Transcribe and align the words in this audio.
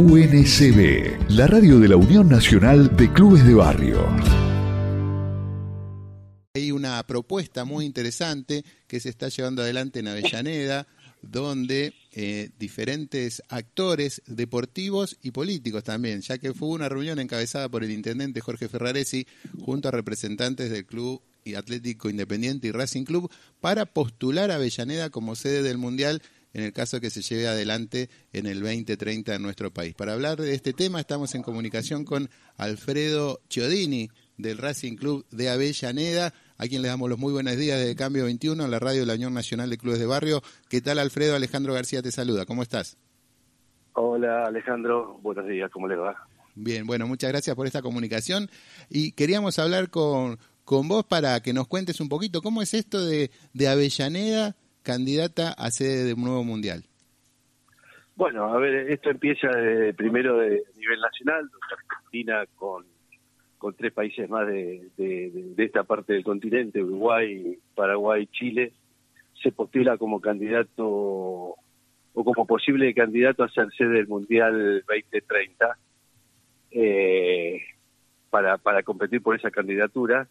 UNCB, 0.00 1.28
la 1.28 1.46
radio 1.46 1.78
de 1.78 1.88
la 1.88 1.96
Unión 1.96 2.26
Nacional 2.26 2.96
de 2.96 3.12
Clubes 3.12 3.46
de 3.46 3.52
Barrio. 3.52 3.98
Hay 6.54 6.72
una 6.72 7.06
propuesta 7.06 7.66
muy 7.66 7.84
interesante 7.84 8.64
que 8.86 8.98
se 8.98 9.10
está 9.10 9.28
llevando 9.28 9.60
adelante 9.60 9.98
en 9.98 10.08
Avellaneda, 10.08 10.86
donde 11.20 11.92
eh, 12.12 12.48
diferentes 12.58 13.42
actores 13.50 14.22
deportivos 14.26 15.18
y 15.20 15.32
políticos 15.32 15.84
también, 15.84 16.22
ya 16.22 16.38
que 16.38 16.54
fue 16.54 16.68
una 16.68 16.88
reunión 16.88 17.18
encabezada 17.18 17.68
por 17.68 17.84
el 17.84 17.90
intendente 17.90 18.40
Jorge 18.40 18.70
Ferraresi 18.70 19.26
junto 19.60 19.88
a 19.88 19.92
representantes 19.92 20.70
del 20.70 20.86
Club 20.86 21.20
Atlético 21.56 22.08
Independiente 22.08 22.68
y 22.68 22.72
Racing 22.72 23.04
Club 23.04 23.30
para 23.60 23.86
postular 23.86 24.50
a 24.50 24.56
Avellaneda 24.56 25.10
como 25.10 25.36
sede 25.36 25.62
del 25.62 25.78
Mundial 25.78 26.22
en 26.52 26.64
el 26.64 26.72
caso 26.72 27.00
que 27.00 27.10
se 27.10 27.22
lleve 27.22 27.46
adelante 27.46 28.08
en 28.32 28.46
el 28.46 28.60
2030 28.60 29.34
en 29.34 29.42
nuestro 29.42 29.70
país. 29.70 29.94
Para 29.94 30.12
hablar 30.12 30.40
de 30.40 30.54
este 30.54 30.72
tema 30.72 31.00
estamos 31.00 31.34
en 31.34 31.42
comunicación 31.42 32.04
con 32.04 32.28
Alfredo 32.56 33.40
Chiodini 33.48 34.10
del 34.36 34.58
Racing 34.58 34.96
Club 34.96 35.26
de 35.30 35.50
Avellaneda, 35.50 36.32
a 36.56 36.66
quien 36.66 36.82
le 36.82 36.88
damos 36.88 37.08
los 37.08 37.18
muy 37.18 37.32
buenos 37.32 37.56
días 37.56 37.78
de 37.78 37.94
Cambio 37.94 38.24
21 38.24 38.64
en 38.64 38.70
la 38.70 38.78
radio 38.78 39.00
de 39.00 39.06
la 39.06 39.14
Unión 39.14 39.34
Nacional 39.34 39.70
de 39.70 39.78
Clubes 39.78 39.98
de 39.98 40.06
Barrio. 40.06 40.42
¿Qué 40.68 40.80
tal 40.80 40.98
Alfredo? 40.98 41.36
Alejandro 41.36 41.74
García 41.74 42.02
te 42.02 42.10
saluda. 42.10 42.46
¿Cómo 42.46 42.62
estás? 42.62 42.96
Hola 43.92 44.46
Alejandro, 44.46 45.18
buenos 45.22 45.46
días, 45.46 45.70
¿cómo 45.70 45.88
le 45.88 45.96
va? 45.96 46.26
Bien, 46.54 46.86
bueno, 46.86 47.06
muchas 47.06 47.30
gracias 47.30 47.54
por 47.56 47.66
esta 47.66 47.82
comunicación 47.82 48.50
y 48.88 49.12
queríamos 49.12 49.58
hablar 49.58 49.90
con, 49.90 50.38
con 50.64 50.88
vos 50.88 51.04
para 51.04 51.40
que 51.40 51.52
nos 51.52 51.66
cuentes 51.66 52.00
un 52.00 52.08
poquito 52.08 52.42
cómo 52.42 52.62
es 52.62 52.74
esto 52.74 53.04
de, 53.04 53.30
de 53.52 53.68
Avellaneda 53.68 54.56
candidata 54.82 55.52
a 55.52 55.70
sede 55.70 56.04
de 56.04 56.14
un 56.14 56.24
nuevo 56.24 56.44
mundial. 56.44 56.84
Bueno, 58.16 58.52
a 58.52 58.58
ver, 58.58 58.90
esto 58.90 59.10
empieza 59.10 59.48
de, 59.48 59.94
primero 59.94 60.38
de 60.38 60.62
nivel 60.76 61.00
nacional, 61.00 61.50
Argentina 61.88 62.44
con, 62.54 62.84
con 63.56 63.74
tres 63.74 63.92
países 63.92 64.28
más 64.28 64.46
de, 64.46 64.88
de, 64.96 65.64
esta 65.64 65.84
parte 65.84 66.12
del 66.12 66.24
continente, 66.24 66.82
Uruguay, 66.82 67.58
Paraguay, 67.74 68.26
Chile, 68.26 68.72
se 69.42 69.52
postula 69.52 69.96
como 69.96 70.20
candidato 70.20 70.86
o 70.86 72.24
como 72.24 72.46
posible 72.46 72.92
candidato 72.92 73.42
a 73.42 73.48
ser 73.48 73.70
sede 73.72 73.94
del 73.94 74.08
Mundial 74.08 74.84
2030 74.86 75.78
eh, 76.72 77.60
para, 78.28 78.58
para 78.58 78.82
competir 78.82 79.22
por 79.22 79.34
esa 79.34 79.50
candidatura 79.50 80.28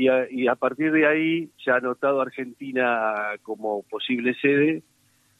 y 0.00 0.46
a, 0.46 0.54
partir 0.54 0.92
de 0.92 1.08
ahí 1.08 1.50
se 1.62 1.72
ha 1.72 1.76
anotado 1.76 2.20
Argentina 2.20 3.32
como 3.42 3.82
posible 3.82 4.32
sede. 4.40 4.84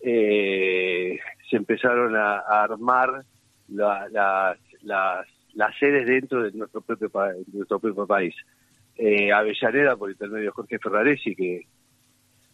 Eh, 0.01 1.17
se 1.49 1.57
empezaron 1.57 2.17
a, 2.17 2.39
armar 2.39 3.25
las, 3.69 4.59
sedes 5.79 6.09
dentro 6.09 6.43
de 6.43 6.51
nuestro 6.59 6.81
propio, 6.81 7.09
nuestro 7.53 7.79
propio 7.79 8.05
país. 8.05 8.35
Eh, 8.97 9.31
Avellaneda, 9.31 9.95
por 9.95 10.11
intermedio 10.11 10.47
de 10.47 10.51
Jorge 10.51 10.81
Ferraresi, 10.81 11.37
que, 11.37 11.61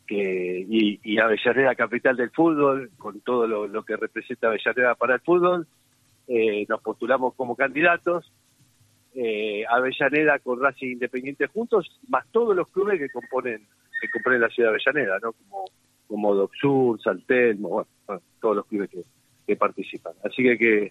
que 0.06 0.66
y, 0.68 1.18
Avellaneda, 1.18 1.74
capital 1.74 2.18
del 2.18 2.30
fútbol, 2.32 2.90
con 2.98 3.20
todo 3.20 3.46
lo, 3.46 3.82
que 3.82 3.96
representa 3.96 4.48
Avellaneda 4.48 4.94
para 4.94 5.14
el 5.14 5.20
fútbol, 5.20 5.66
eh, 6.28 6.66
nos 6.68 6.82
postulamos 6.82 7.32
como 7.34 7.56
candidatos 7.56 8.30
eh, 9.14 9.64
Avellaneda 9.68 10.38
con 10.40 10.60
Racing 10.60 10.92
Independiente 10.92 11.46
juntos, 11.46 12.00
más 12.08 12.26
todos 12.32 12.56
los 12.56 12.68
clubes 12.68 12.98
que 12.98 13.08
componen 13.08 13.66
que 14.00 14.10
componen 14.10 14.40
la 14.40 14.48
ciudad 14.48 14.70
de 14.70 14.76
Avellaneda, 14.76 15.18
¿no? 15.22 15.32
Como, 15.32 15.64
como 16.06 16.34
Docsur, 16.34 17.00
Saltelmo, 17.00 17.68
bueno, 17.68 18.22
todos 18.40 18.56
los 18.56 18.66
clubes 18.66 18.90
que, 19.46 19.56
participan. 19.56 20.14
Así 20.24 20.42
que, 20.42 20.90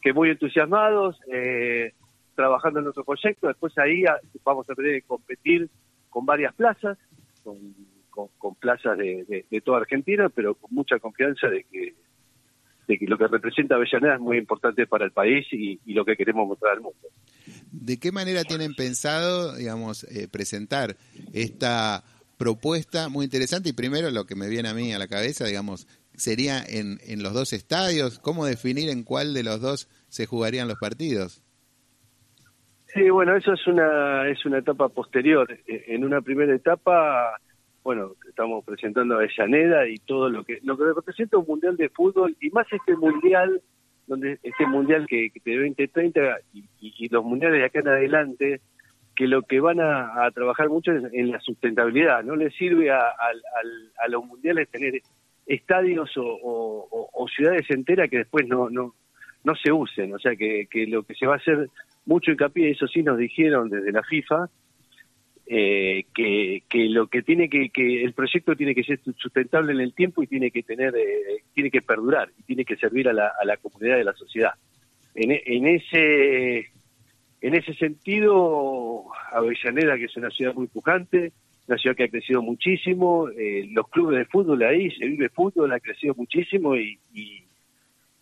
que, 0.00 0.12
muy 0.12 0.30
entusiasmados, 0.30 1.18
eh, 1.32 1.92
trabajando 2.34 2.78
en 2.78 2.84
nuestro 2.84 3.04
proyecto. 3.04 3.48
Después 3.48 3.76
ahí 3.78 4.04
vamos 4.44 4.68
a 4.70 4.74
tener 4.74 5.00
que 5.00 5.06
competir 5.06 5.68
con 6.10 6.24
varias 6.24 6.54
plazas, 6.54 6.98
con, 7.42 7.58
con, 8.10 8.54
plazas 8.54 8.96
de, 8.98 9.44
de, 9.50 9.60
toda 9.60 9.78
Argentina, 9.78 10.28
pero 10.28 10.54
con 10.54 10.72
mucha 10.72 10.98
confianza 10.98 11.48
de 11.48 11.64
que 11.64 11.94
de 12.86 12.98
que 12.98 13.06
lo 13.06 13.16
que 13.16 13.26
representa 13.26 13.76
Avellaneda 13.76 14.16
es 14.16 14.20
muy 14.20 14.36
importante 14.36 14.86
para 14.86 15.06
el 15.06 15.10
país 15.10 15.46
y 15.50 15.78
lo 15.94 16.04
que 16.04 16.16
queremos 16.16 16.46
mostrar 16.46 16.74
al 16.74 16.82
mundo. 16.82 17.08
¿De 17.80 17.98
qué 17.98 18.12
manera 18.12 18.44
tienen 18.44 18.74
pensado, 18.74 19.56
digamos, 19.56 20.04
eh, 20.04 20.28
presentar 20.30 20.96
esta 21.32 22.04
propuesta 22.38 23.08
muy 23.08 23.24
interesante? 23.24 23.70
Y 23.70 23.72
primero 23.72 24.10
lo 24.10 24.26
que 24.26 24.36
me 24.36 24.48
viene 24.48 24.68
a 24.68 24.74
mí 24.74 24.92
a 24.92 24.98
la 24.98 25.08
cabeza, 25.08 25.44
digamos, 25.44 25.88
sería 26.14 26.62
en, 26.62 27.00
en 27.06 27.22
los 27.22 27.32
dos 27.32 27.52
estadios. 27.52 28.20
¿Cómo 28.20 28.46
definir 28.46 28.88
en 28.90 29.02
cuál 29.02 29.34
de 29.34 29.42
los 29.42 29.60
dos 29.60 29.88
se 30.08 30.26
jugarían 30.26 30.68
los 30.68 30.78
partidos? 30.78 31.42
Sí, 32.94 33.10
bueno, 33.10 33.34
eso 33.34 33.52
es 33.52 33.66
una 33.66 34.28
es 34.28 34.46
una 34.46 34.58
etapa 34.58 34.88
posterior. 34.88 35.50
E, 35.66 35.84
en 35.88 36.04
una 36.04 36.20
primera 36.20 36.54
etapa, 36.54 37.40
bueno, 37.82 38.12
estamos 38.28 38.64
presentando 38.64 39.14
a 39.14 39.16
Avellaneda 39.18 39.88
y 39.88 39.96
todo 39.98 40.30
lo 40.30 40.44
que 40.44 40.60
lo 40.62 40.78
que 40.78 40.84
representa 40.84 41.38
un 41.38 41.46
mundial 41.46 41.76
de 41.76 41.88
fútbol 41.88 42.36
y 42.40 42.50
más 42.50 42.68
este 42.72 42.96
mundial 42.96 43.60
donde 44.06 44.38
este 44.42 44.66
mundial 44.66 45.06
que, 45.06 45.32
de 45.44 45.56
2030 45.56 46.38
y, 46.52 46.64
y, 46.80 47.08
los 47.08 47.24
mundiales 47.24 47.58
de 47.58 47.64
acá 47.64 47.80
en 47.80 47.88
adelante, 47.88 48.60
que 49.14 49.26
lo 49.26 49.42
que 49.42 49.60
van 49.60 49.80
a, 49.80 50.30
trabajar 50.34 50.68
mucho 50.68 50.92
es 50.92 51.04
en 51.12 51.30
la 51.30 51.40
sustentabilidad. 51.40 52.22
No 52.24 52.36
les 52.36 52.54
sirve 52.54 52.90
a, 52.90 53.04
los 54.08 54.24
mundiales 54.24 54.68
tener 54.68 55.00
estadios 55.46 56.10
o, 56.16 57.26
ciudades 57.34 57.68
enteras 57.70 58.08
que 58.10 58.18
después 58.18 58.46
no, 58.46 58.68
no, 58.70 58.94
no 59.44 59.54
se 59.56 59.72
usen. 59.72 60.14
O 60.14 60.18
sea, 60.18 60.36
que, 60.36 60.66
que 60.70 60.86
lo 60.86 61.02
que 61.02 61.14
se 61.14 61.26
va 61.26 61.34
a 61.34 61.38
hacer 61.38 61.68
mucho 62.06 62.30
hincapié, 62.30 62.70
eso 62.70 62.86
sí 62.86 63.02
nos 63.02 63.18
dijeron 63.18 63.70
desde 63.70 63.92
la 63.92 64.02
FIFA, 64.02 64.48
eh, 65.46 66.04
que, 66.14 66.62
que, 66.68 66.88
lo 66.88 67.06
que 67.08 67.22
tiene 67.22 67.48
que, 67.50 67.68
que 67.68 68.02
el 68.02 68.14
proyecto 68.14 68.56
tiene 68.56 68.74
que 68.74 68.82
ser 68.82 69.00
sustentable 69.16 69.72
en 69.72 69.80
el 69.80 69.94
tiempo 69.94 70.22
y 70.22 70.26
tiene 70.26 70.50
que 70.50 70.62
tener 70.62 70.94
eh, 70.96 71.42
tiene 71.52 71.70
que 71.70 71.82
perdurar 71.82 72.30
y 72.38 72.42
tiene 72.44 72.64
que 72.64 72.76
servir 72.76 73.08
a 73.08 73.12
la, 73.12 73.32
a 73.40 73.44
la 73.44 73.58
comunidad 73.58 73.98
de 73.98 74.04
la 74.04 74.14
sociedad. 74.14 74.52
En, 75.14 75.30
en 75.32 75.66
ese 75.66 76.70
en 77.40 77.54
ese 77.54 77.74
sentido 77.74 79.04
Avellaneda 79.32 79.98
que 79.98 80.06
es 80.06 80.16
una 80.16 80.30
ciudad 80.30 80.54
muy 80.54 80.66
pujante 80.66 81.32
una 81.66 81.78
ciudad 81.78 81.96
que 81.96 82.04
ha 82.04 82.08
crecido 82.08 82.40
muchísimo 82.42 83.28
eh, 83.28 83.68
los 83.70 83.88
clubes 83.88 84.18
de 84.18 84.24
fútbol 84.24 84.62
ahí 84.62 84.90
se 84.92 85.06
vive 85.06 85.28
fútbol 85.28 85.72
ha 85.72 85.80
crecido 85.80 86.14
muchísimo 86.16 86.74
y, 86.74 86.98
y 87.12 87.44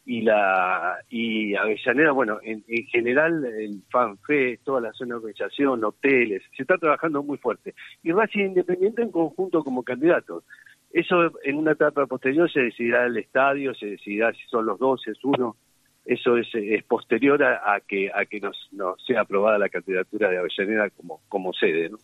y 0.04 0.22
la 0.22 0.98
y 1.08 1.54
Avellaneda, 1.54 2.12
bueno, 2.12 2.38
en, 2.42 2.64
general 2.86 3.44
el 3.44 3.82
FANFE, 3.90 4.58
toda 4.64 4.80
la 4.80 4.92
zona 4.92 5.14
de 5.14 5.20
organización, 5.20 5.84
hoteles, 5.84 6.42
se 6.56 6.62
está 6.62 6.76
trabajando 6.76 7.22
muy 7.22 7.38
fuerte. 7.38 7.74
Y 8.02 8.12
Racing 8.12 8.46
Independiente 8.46 9.02
en 9.02 9.12
conjunto 9.12 9.62
como 9.62 9.82
candidato. 9.82 10.44
Eso 10.92 11.32
en 11.44 11.56
una 11.56 11.72
etapa 11.72 12.06
posterior 12.06 12.50
se 12.52 12.60
decidirá 12.60 13.06
el 13.06 13.16
estadio, 13.16 13.74
se 13.74 13.86
decidirá 13.86 14.32
si 14.32 14.42
son 14.50 14.66
los 14.66 14.78
dos, 14.78 15.06
es 15.06 15.18
uno. 15.24 15.56
Eso 16.04 16.36
es, 16.36 16.48
es 16.52 16.82
posterior 16.82 17.42
a, 17.44 17.80
que 17.86 18.10
a 18.12 18.24
que 18.24 18.40
nos, 18.40 18.56
nos 18.72 19.02
sea 19.06 19.20
aprobada 19.20 19.56
la 19.56 19.68
candidatura 19.68 20.28
de 20.28 20.38
Avellaneda 20.38 20.90
como, 20.90 21.20
como 21.28 21.52
sede. 21.52 21.90
¿no? 21.90 21.98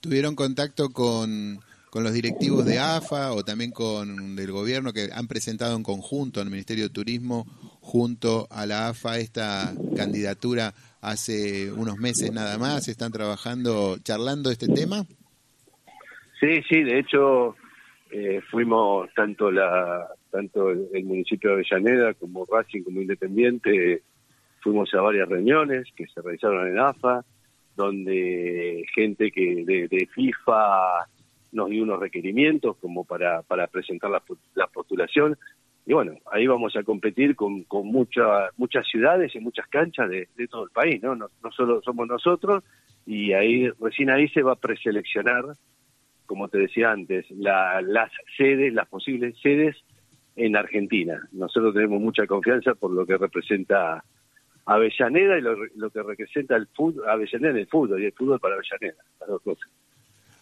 ¿Tuvieron 0.00 0.34
contacto 0.34 0.88
con 0.88 1.60
con 1.90 2.02
los 2.02 2.12
directivos 2.12 2.64
de 2.64 2.78
AFA 2.78 3.32
o 3.32 3.44
también 3.44 3.70
con 3.70 4.36
del 4.36 4.52
gobierno 4.52 4.92
que 4.92 5.08
han 5.12 5.28
presentado 5.28 5.76
en 5.76 5.82
conjunto 5.82 6.40
al 6.40 6.50
Ministerio 6.50 6.84
de 6.84 6.90
Turismo 6.90 7.46
junto 7.80 8.46
a 8.50 8.66
la 8.66 8.88
AFA 8.88 9.18
esta 9.18 9.72
candidatura 9.96 10.74
hace 11.00 11.70
unos 11.72 11.96
meses 11.98 12.32
nada 12.32 12.58
más, 12.58 12.88
están 12.88 13.12
trabajando, 13.12 13.96
charlando 14.02 14.50
este 14.50 14.66
tema. 14.66 15.04
Sí, 16.40 16.60
sí, 16.68 16.82
de 16.82 16.98
hecho 16.98 17.54
eh, 18.10 18.40
fuimos 18.50 19.08
tanto 19.14 19.50
la 19.50 20.08
tanto 20.30 20.70
el, 20.70 21.04
municipio 21.04 21.50
de 21.50 21.56
Avellaneda 21.56 22.14
como 22.14 22.44
Racing 22.44 22.82
como 22.82 23.00
Independiente 23.00 24.02
fuimos 24.60 24.92
a 24.94 25.00
varias 25.00 25.28
reuniones 25.28 25.86
que 25.96 26.06
se 26.08 26.20
realizaron 26.20 26.68
en 26.68 26.78
AFA 26.78 27.24
donde 27.74 28.84
gente 28.94 29.30
que 29.30 29.64
de 29.64 30.08
FIFA 30.12 31.06
nos 31.52 31.70
dio 31.70 31.82
unos 31.82 32.00
requerimientos 32.00 32.76
como 32.78 33.04
para, 33.04 33.42
para 33.42 33.66
presentar 33.66 34.10
la, 34.10 34.22
la 34.54 34.66
postulación. 34.66 35.36
Y 35.86 35.92
bueno, 35.92 36.16
ahí 36.32 36.46
vamos 36.46 36.74
a 36.76 36.82
competir 36.82 37.36
con, 37.36 37.62
con 37.62 37.86
mucha, 37.86 38.50
muchas 38.56 38.86
ciudades 38.88 39.34
y 39.34 39.40
muchas 39.40 39.68
canchas 39.68 40.10
de, 40.10 40.28
todo 40.50 40.64
el 40.64 40.70
país, 40.70 41.00
¿no? 41.00 41.14
¿no? 41.14 41.28
solo 41.56 41.80
somos 41.82 42.08
nosotros, 42.08 42.64
y 43.06 43.32
ahí 43.32 43.70
recién 43.80 44.10
ahí 44.10 44.28
se 44.28 44.42
va 44.42 44.52
a 44.52 44.56
preseleccionar, 44.56 45.44
como 46.26 46.48
te 46.48 46.58
decía 46.58 46.90
antes, 46.90 47.30
la, 47.30 47.80
las 47.82 48.10
sedes, 48.36 48.74
las 48.74 48.88
posibles 48.88 49.38
sedes 49.40 49.76
en 50.34 50.56
Argentina. 50.56 51.20
Nosotros 51.30 51.72
tenemos 51.72 52.00
mucha 52.00 52.26
confianza 52.26 52.74
por 52.74 52.90
lo 52.90 53.06
que 53.06 53.16
representa 53.16 54.02
Avellaneda 54.66 55.38
y 55.38 55.40
lo, 55.40 55.54
lo 55.76 55.90
que 55.90 56.02
representa 56.02 56.56
el 56.56 56.66
fútbol, 56.66 57.08
Avellaneda 57.08 57.50
en 57.50 57.58
el 57.58 57.68
fútbol 57.68 58.02
y 58.02 58.06
el 58.06 58.12
fútbol 58.12 58.40
para 58.40 58.56
Avellaneda, 58.56 59.02
las 59.20 59.28
dos 59.28 59.42
cosas. 59.42 59.70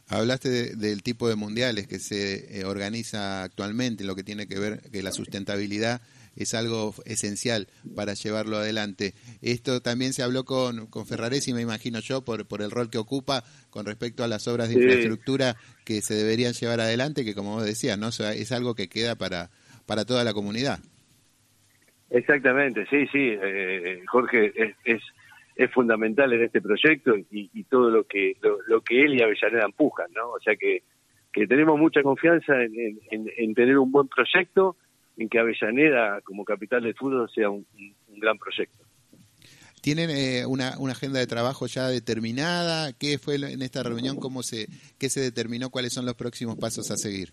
Hablaste 0.09 0.77
del 0.77 1.03
tipo 1.03 1.29
de 1.29 1.35
mundiales 1.35 1.87
que 1.87 1.99
se 1.99 2.61
eh, 2.61 2.65
organiza 2.65 3.43
actualmente, 3.43 4.05
lo 4.05 4.15
que 4.15 4.23
tiene 4.23 4.47
que 4.47 4.59
ver 4.59 4.81
que 4.93 5.03
la 5.03 5.13
sustentabilidad 5.13 6.03
es 6.37 6.55
algo 6.55 6.95
esencial 7.05 7.69
para 7.95 8.15
llevarlo 8.15 8.59
adelante. 8.59 9.15
Esto 9.41 9.81
también 9.81 10.13
se 10.13 10.23
habló 10.23 10.45
con, 10.45 10.87
con 10.89 11.07
Ferraresi, 11.07 11.55
me 11.55 11.63
imagino 11.63 12.01
yo, 12.01 12.23
por, 12.25 12.47
por 12.47 12.63
el 12.63 12.71
rol 12.71 12.91
que 12.91 12.99
ocupa 12.99 13.45
con 13.71 13.87
respecto 13.87 14.25
a 14.25 14.29
las 14.29 14.47
obras 14.49 14.69
de 14.69 14.75
infraestructura 14.75 15.57
que 15.85 16.03
se 16.03 16.15
deberían 16.15 16.53
llevar 16.53 16.81
adelante, 16.81 17.25
que 17.25 17.35
como 17.35 17.55
vos 17.55 17.65
decías, 17.65 17.99
¿no? 17.99 18.09
es 18.09 18.53
algo 18.53 18.75
que 18.75 18.89
queda 18.89 19.15
para, 19.15 19.51
para 19.87 20.05
toda 20.05 20.25
la 20.25 20.35
comunidad. 20.35 20.81
Exactamente, 22.11 22.87
sí, 22.91 23.07
sí, 23.11 23.37
eh, 23.43 24.03
Jorge, 24.07 24.53
es, 24.55 24.75
es, 24.85 25.03
fundamental 25.73 26.33
en 26.33 26.43
este 26.43 26.61
proyecto 26.61 27.15
y, 27.31 27.65
todo 27.65 27.91
lo 27.91 28.05
que 28.05 28.37
lo, 28.41 28.81
que 28.81 29.03
él 29.03 29.15
y 29.15 29.23
Avellaneda 29.23 29.65
empujan, 29.65 30.07
¿no? 30.15 30.31
O 30.31 30.41
sea 30.41 30.57
que, 30.57 30.83
que 31.33 31.47
tenemos 31.47 31.79
mucha 31.79 32.03
confianza 32.03 32.55
en 32.63 33.55
tener 33.55 33.79
un 33.79 33.93
buen 33.93 34.09
proyecto 34.09 34.77
en 35.17 35.29
que 35.29 35.39
Avellaneda, 35.39 36.21
como 36.23 36.45
capital 36.45 36.83
de 36.83 36.95
fútbol, 36.95 37.31
sea 37.35 37.51
un, 37.51 37.67
gran 38.17 38.39
proyecto. 38.39 38.85
¿Tienen 39.81 40.11
eh, 40.11 40.47
una, 40.47 40.79
una, 40.79 40.93
agenda 40.93 41.19
de 41.19 41.27
trabajo 41.27 41.67
ya 41.67 41.89
determinada? 41.89 42.93
¿Qué 42.95 43.19
fue 43.19 43.35
en 43.37 43.61
esta 43.61 43.83
reunión? 43.83 44.17
¿Cómo 44.17 44.43
se, 44.43 44.67
qué 44.99 45.11
se 45.11 45.21
determinó? 45.21 45.71
¿Cuáles 45.71 45.93
son 45.93 46.07
los 46.07 46.15
próximos 46.15 46.57
pasos 46.57 46.91
a 46.91 46.97
seguir? 46.97 47.33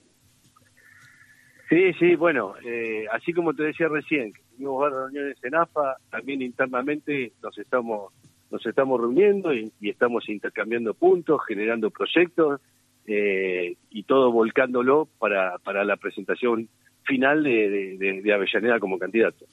Sí, 1.71 1.94
sí, 1.97 2.15
bueno, 2.15 2.53
eh, 2.65 3.06
así 3.13 3.31
como 3.31 3.53
te 3.53 3.63
decía 3.63 3.88
recién, 3.88 4.33
que 4.33 4.41
tuvimos 4.51 4.81
varias 4.81 5.00
reuniones 5.03 5.38
en 5.41 5.56
AFA, 5.56 5.95
también 6.09 6.41
internamente 6.41 7.31
nos 7.41 7.57
estamos 7.57 8.12
nos 8.51 8.65
estamos 8.65 9.00
reuniendo 9.00 9.53
y, 9.53 9.71
estamos 9.79 10.27
intercambiando 10.27 10.94
puntos, 10.94 11.39
generando 11.47 11.89
proyectos 11.89 12.59
eh, 13.07 13.77
y 13.89 14.03
todo 14.03 14.33
volcándolo 14.33 15.07
para, 15.18 15.59
para 15.59 15.85
la 15.85 15.95
presentación 15.95 16.68
final 17.03 17.44
de, 17.44 18.33
Avellaneda 18.35 18.77
como 18.81 19.00
candidato. 19.00 19.45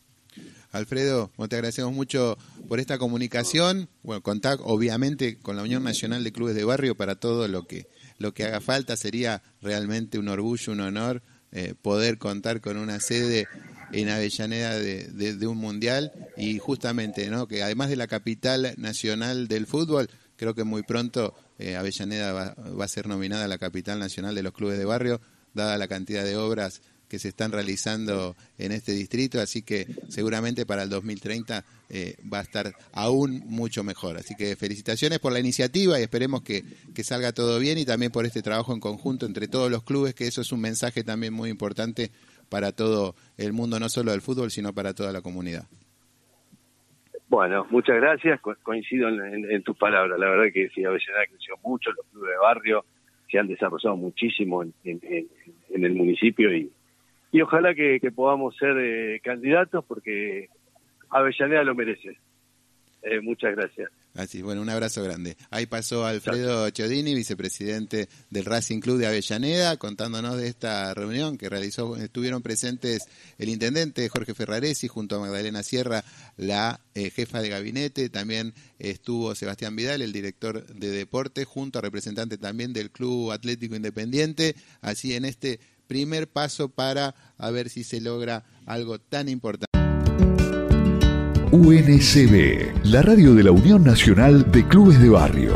Alfredo, 0.73 1.31
te 1.49 1.55
agradecemos 1.55 1.93
mucho 1.93 2.37
por 2.69 2.81
esta 2.81 2.99
comunicación. 2.99 3.89
Bueno, 4.03 4.23
contar 4.23 4.59
obviamente 4.65 5.39
con 5.41 5.55
la 5.55 5.63
Unión 5.63 5.85
Nacional 5.85 6.25
de 6.25 6.33
Clubes 6.33 6.57
de 6.57 6.65
Barrio 6.65 6.97
para 6.97 7.15
todo 7.15 7.47
lo 7.47 7.63
que 7.69 7.87
lo 8.19 8.35
que 8.35 8.43
haga 8.43 8.61
falta. 8.61 8.97
Sería 8.97 9.41
realmente 9.63 10.19
un 10.19 10.27
orgullo, 10.27 10.73
un 10.73 10.81
honor 10.81 11.23
eh, 11.53 11.75
poder 11.81 12.19
contar 12.19 12.61
con 12.61 12.77
una 12.77 13.01
sede 13.01 13.47
en 13.93 14.09
Avellaneda 14.09 14.79
de, 14.79 15.47
un 15.47 15.59
mundial 15.59 16.13
y 16.37 16.59
justamente, 16.59 17.29
¿no? 17.31 17.49
Que 17.49 17.63
además 17.63 17.89
de 17.89 17.97
la 17.97 18.07
capital 18.07 18.75
nacional 18.77 19.49
del 19.49 19.67
fútbol, 19.67 20.11
creo 20.37 20.55
que 20.55 20.65
muy 20.65 20.83
pronto 20.83 21.35
eh, 21.59 21.77
Avellaneda 21.77 22.33
va, 22.33 22.55
va 22.55 22.85
a 22.85 22.89
ser 22.89 23.07
nominada 23.07 23.47
a 23.47 23.49
la 23.49 23.59
capital 23.59 23.99
nacional 23.99 24.35
de 24.35 24.43
los 24.43 24.53
clubes 24.53 24.79
de 24.79 24.85
barrio, 24.85 25.21
dada 25.55 25.79
la 25.79 25.89
cantidad 25.89 26.25
de 26.25 26.37
obras 26.37 26.83
que 27.09 27.19
se 27.19 27.29
están 27.29 27.53
realizando 27.53 28.37
en 28.59 28.73
este 28.73 28.93
distrito, 28.93 29.41
así 29.41 29.63
que 29.63 29.87
seguramente 30.09 30.67
para 30.67 30.83
el 30.83 30.91
2030 30.91 31.65
eh, 31.91 32.17
va 32.33 32.41
a 32.41 32.43
estar 32.43 32.73
aún 32.93 33.43
mucho 33.47 33.83
mejor. 33.83 34.19
Así 34.19 34.35
que 34.37 34.57
felicitaciones 34.57 35.19
por 35.19 35.33
la 35.33 35.41
iniciativa 35.41 35.99
y 35.99 36.03
esperemos 36.03 36.43
que, 36.43 36.65
que, 36.95 37.03
salga 37.03 37.33
todo 37.33 37.59
bien 37.59 37.79
y 37.79 37.87
también 37.87 38.13
por 38.13 38.27
este 38.27 38.43
trabajo 38.43 38.75
en 38.75 38.81
conjunto 38.81 39.25
entre 39.25 39.49
todos 39.49 39.71
los 39.71 39.83
clubes, 39.83 40.15
que 40.15 40.27
eso 40.27 40.43
es 40.43 40.53
un 40.53 40.61
mensaje 40.61 41.03
también 41.03 41.33
muy 41.33 41.49
importante 41.49 42.11
para 42.51 42.73
todo 42.73 43.15
el 43.39 43.53
mundo, 43.53 43.81
no 43.81 43.89
solo 43.89 44.13
del 44.13 44.21
fútbol, 44.21 44.51
sino 44.51 44.73
para 44.73 44.93
toda 44.93 45.13
la 45.13 45.23
comunidad. 45.23 45.65
Bueno, 47.29 47.67
muchas 47.71 47.97
gracias, 47.97 48.41
coincido 48.63 49.09
en, 49.09 49.63
tus 49.63 49.77
palabras, 49.77 50.19
la 50.19 50.31
verdad 50.31 50.47
que 50.53 50.71
sí, 50.71 50.83
Avellaneda 50.83 51.27
creció 51.27 51.57
mucho, 51.63 51.91
los 51.93 52.07
clubes 52.07 52.31
de 52.31 52.39
barrio 52.39 52.85
se 53.31 53.39
han 53.39 53.49
desarrollado 53.49 53.97
muchísimo 53.97 54.63
en, 54.63 54.73
en 54.85 55.85
el 55.85 55.95
municipio 55.95 56.55
y, 56.55 56.71
y 57.31 57.41
ojalá 57.41 57.75
que, 57.75 58.01
podamos 58.15 58.57
ser 58.57 58.77
eh, 58.79 59.21
candidatos 59.23 59.85
porque 59.87 60.49
Avellaneda 61.11 61.63
lo 61.65 61.75
merece. 61.75 62.19
Eh, 63.03 63.21
muchas 63.21 63.55
gracias. 63.55 63.91
Así, 64.15 64.43
bueno, 64.43 64.63
un 64.63 64.69
abrazo 64.69 65.05
grande. 65.05 65.37
Ahí 65.51 65.67
pasó 65.67 66.05
Alfredo 66.05 66.69
Chodini, 66.71 67.15
vicepresidente 67.15 68.09
del 68.31 68.45
Racing 68.45 68.81
Club 68.81 68.99
de 68.99 69.07
Avellaneda, 69.07 69.77
contándonos 69.77 70.37
de 70.37 70.49
esta 70.49 70.93
reunión 70.95 71.39
que 71.39 71.49
realizó, 71.49 71.97
estuvieron 71.97 72.43
presentes 72.43 73.07
el 73.39 73.49
intendente 73.49 74.09
Jorge 74.09 74.35
Ferraresi 74.35 74.89
junto 74.89 75.17
a 75.17 75.21
Magdalena 75.21 75.63
Sierra, 75.63 76.03
la 76.37 76.81
eh, 76.95 77.11
jefa 77.11 77.41
de 77.41 77.51
gabinete, 77.51 78.09
también 78.09 78.55
estuvo 78.81 79.37
Sebastián 79.37 79.77
Vidal, 79.77 80.03
el 80.03 80.13
director 80.13 80.67
de 80.67 80.91
deporte, 80.91 81.45
junto 81.45 81.79
a 81.79 81.83
representante 81.83 82.39
también 82.39 82.73
del 82.73 82.91
Club 82.91 83.31
Atlético 83.31 83.77
Independiente, 83.77 84.57
así 84.81 85.15
en 85.15 85.27
este 85.27 85.61
primer 85.89 86.29
paso 86.29 86.69
para 86.69 87.17
a 87.37 87.51
ver 87.51 87.69
si 87.69 87.83
se 87.83 88.01
logra 88.01 88.45
algo 88.67 89.01
tan 89.01 89.29
importante. 89.29 89.67
UNCB, 91.51 92.85
la 92.85 93.03
radio 93.03 93.35
de 93.35 93.43
la 93.43 93.51
Unión 93.51 93.83
Nacional 93.83 94.53
de 94.53 94.69
Clubes 94.69 95.01
de 95.01 95.09
Barrio. 95.09 95.55